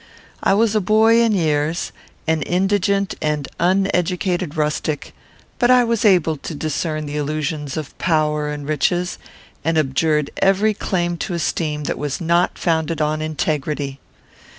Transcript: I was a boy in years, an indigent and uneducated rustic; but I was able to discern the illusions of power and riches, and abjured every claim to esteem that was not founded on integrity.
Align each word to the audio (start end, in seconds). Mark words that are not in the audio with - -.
I 0.41 0.55
was 0.55 0.73
a 0.73 0.81
boy 0.81 1.21
in 1.21 1.31
years, 1.33 1.91
an 2.25 2.41
indigent 2.41 3.13
and 3.21 3.47
uneducated 3.59 4.57
rustic; 4.57 5.13
but 5.59 5.69
I 5.69 5.83
was 5.83 6.03
able 6.05 6.37
to 6.37 6.55
discern 6.55 7.05
the 7.05 7.17
illusions 7.17 7.77
of 7.77 7.95
power 7.99 8.49
and 8.49 8.67
riches, 8.67 9.19
and 9.63 9.77
abjured 9.77 10.31
every 10.37 10.73
claim 10.73 11.17
to 11.17 11.35
esteem 11.35 11.83
that 11.83 11.99
was 11.99 12.19
not 12.19 12.57
founded 12.57 12.99
on 12.99 13.21
integrity. 13.21 13.99